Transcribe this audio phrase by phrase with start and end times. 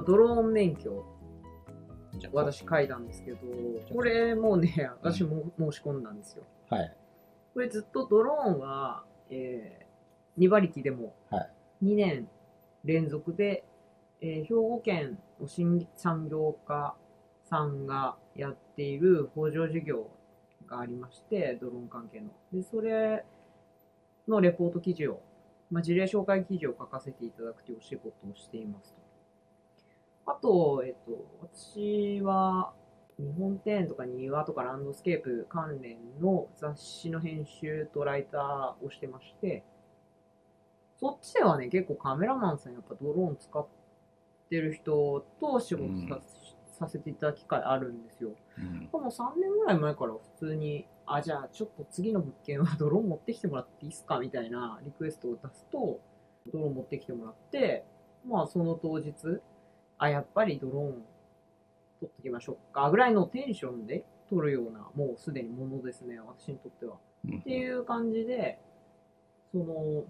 [0.00, 1.04] ドローン免許、
[2.32, 3.38] 私書いたんですけど、
[3.92, 6.44] これもうね、私も申し込んだんですよ。
[6.70, 6.96] はい。
[7.54, 11.50] これずっとドローンは、えー、2馬力でもはい
[11.82, 12.28] 2年
[12.84, 13.64] 連続で、
[14.20, 16.94] えー兵庫県の新産業課
[17.44, 20.08] さんがやっている補助事業
[20.66, 22.30] がありまして、ドローン関係の。
[22.52, 23.24] で、それ
[24.28, 25.20] のレポート記事を、
[25.72, 29.00] まあ、事例紹介記事を書かせていただくというお仕事をしていますと。
[30.26, 32.74] あと、えっと、私は、
[33.18, 39.64] 日本庭園とか庭とかランドスケープ関連の雑誌の編集とライターをしてまして、
[41.00, 43.66] そっちではね、結構カメラマンさんやっぱドローン使っ
[44.50, 46.20] てる人と仕事さ,、
[46.80, 48.30] させていただく機会あるんですよ。
[48.58, 54.18] うんでも3年ぐらい前から普通に、あ、じゃあちょっと次の物件は ドローン持ってきてもらっていいっすか？
[54.18, 56.00] みたいなリクエストを出すと、
[56.52, 57.84] ドローン持ってきてもらって、
[58.26, 59.14] まあその当日、
[59.98, 61.04] あ、やっぱりドローン
[62.00, 66.98] 撮ってきましょうかぐらいのテンションで撮るような、もうすでにものですね、私にとっては。
[67.26, 68.58] うんっていう感じで、
[69.52, 70.04] その、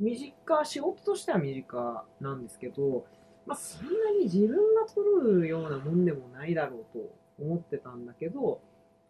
[0.00, 3.06] 身近、仕事としては身近なんですけど、
[3.46, 8.60] まあ、そんなに自分が取るようなもんでもないだろうと思ってたんだけど、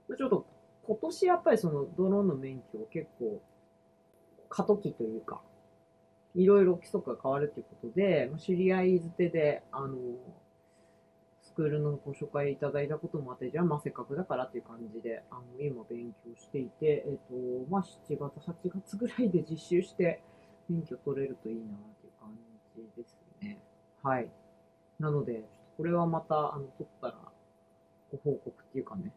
[0.08, 0.45] まあちょっと
[0.87, 3.41] 今年やっぱりそのドローンの免許を結構
[4.49, 5.41] 過渡期というか、
[6.35, 9.97] いろいろ規則が変わるということで、知り合いづてで、あの、
[11.43, 20.23] スクールのご紹介いただいたこともあって、じゃあまあせっかくだからっていう感じで、あの、今勉強していて、えっ、と、まあ7月、8月ぐらいで実習して
[20.69, 21.67] 免許取れるといいなっ
[22.01, 22.37] ていう感
[22.75, 23.59] じですね。
[24.03, 24.29] はい。
[24.98, 25.45] なので、
[25.77, 27.19] これはまた、あの、取ったら、
[28.11, 29.13] ご報告っていうかね、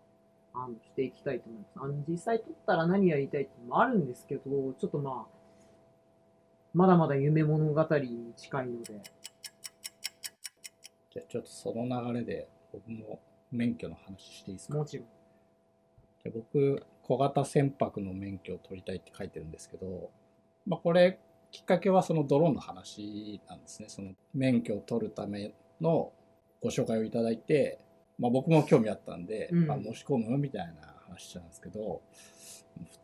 [0.65, 1.71] あの、していきたいと思います。
[1.75, 4.41] あの、実際取ったら何やりたいっていうのもあるんですけど、
[4.73, 5.37] ちょっとまあ、
[6.73, 9.01] まだまだ夢物語に近いので、
[11.13, 13.19] じゃあちょっとその流れで僕も
[13.51, 14.77] 免許の話していいですか？
[14.77, 15.07] もちろん。
[16.23, 20.11] で僕小型船舶の免許を取りたいって書いてるんですけど、
[20.65, 21.19] まあ、これ
[21.51, 26.11] きっかけはそのドローンの話なんですねその免許を取るための
[26.61, 27.79] ご紹介をいただいて、
[28.19, 29.67] まあ、僕も興味あったんで、うん。
[29.67, 30.37] まあ、申し込む？
[30.37, 30.73] みたいな
[31.07, 32.01] 話なんですけど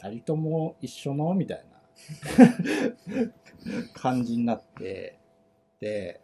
[0.01, 1.33] 2人とも一緒の？
[1.33, 1.63] みたいな。
[3.93, 5.19] 感じになって
[5.79, 6.19] で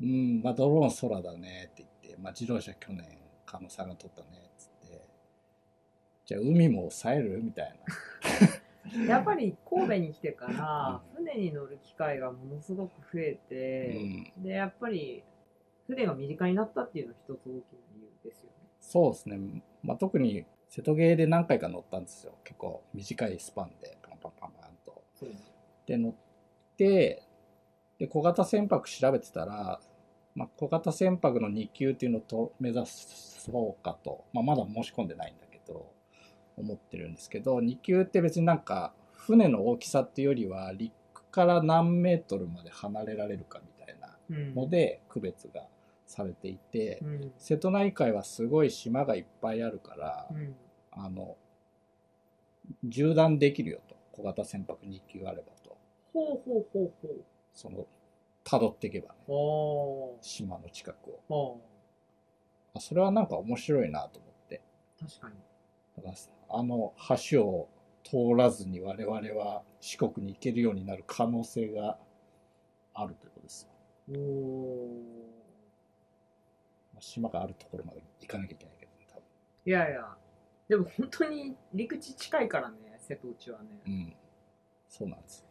[0.00, 3.04] うんまあドローン空だねって言って、まあ、自動車去年
[3.46, 5.00] 狩野さんが取ったねっつって。
[6.26, 7.40] じゃあ海も抑える？
[7.42, 7.78] みたい
[8.92, 9.04] な。
[9.06, 14.00] やっぱり神戸に来てから、船に乗る機会がものすごく増えて、
[14.38, 15.22] で、やっぱり、
[15.88, 17.58] 船が身近になったっていうのは一つ大きな
[17.94, 18.56] 理由ですよね。
[18.80, 22.34] そうですね、まあ、特に瀬戸芸で何回か乗ったんですよ。
[22.44, 23.96] 結構短いスパンで。
[24.02, 25.02] パンパンパンパンと。
[25.14, 25.30] そう
[25.86, 26.14] で乗っ
[26.76, 27.22] て
[27.98, 29.80] で小型船舶調べてたら、
[30.34, 35.90] まあ、小型船舶の2級っていうのと目指そうかと、まあ、まだ申し込んでないんだけど
[36.56, 40.92] 思ってるんですけど2級って別になんか船の大きさっていうよりは陸
[41.30, 44.54] から何メートルまで離れられるかみたいなうん。
[44.54, 45.66] ので区別が
[46.08, 47.32] されていて、うん。
[47.36, 50.56] 瀬戸内海はすごい島がいっぱいあるから、うん。
[50.90, 51.36] あの
[52.82, 53.96] 縦断できるよと。
[54.12, 55.78] 小型船舶2級あればと。
[56.12, 57.24] ほうほうほうほう。
[57.52, 57.86] その
[58.42, 59.14] 辿っていけばね。
[59.28, 61.60] お島の近くを。
[62.74, 64.62] あそれはなんか面白いなと思って。
[65.00, 65.34] ー確かに。
[65.96, 66.94] だからあの
[67.30, 67.68] 橋を
[68.02, 71.98] 通らずに我々は四国に行けるようになる可能性が
[72.94, 73.68] あるということです
[74.08, 74.16] よ。
[74.16, 74.88] お
[75.36, 75.37] まあ
[77.00, 79.70] 島があるところまで行かなきゃいけないけど、ね、多分ー。
[79.70, 80.16] いやいや、
[80.68, 83.66] でも本当に陸地近いからね、瀬戸内はね。
[83.86, 84.16] うん、
[84.88, 85.48] そうなんですよ。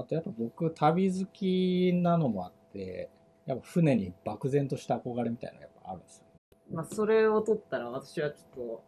[0.00, 3.10] あとやっぱ僕旅好きなのもあって
[3.46, 6.24] やっぱ船に漠然とした憧れみたいなのがやっぱあるんですよ。
[6.72, 8.84] まあ、それを取ったら私はちょっと、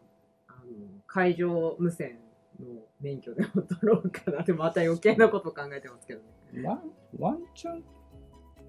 [0.49, 0.61] あの、
[1.06, 2.19] 海上無線
[2.61, 2.67] の
[3.00, 6.62] 免許でも取ろうかなって、 また余計なこと考えてますけどね。
[6.62, 7.82] ワンワンチャン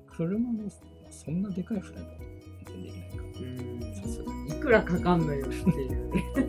[0.09, 0.69] 車の
[1.11, 2.07] そんなでかい船だ
[2.81, 4.47] できないかうん。
[4.51, 6.42] いくらかかんのよっていう。